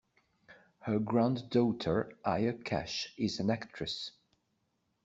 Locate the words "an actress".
3.39-4.09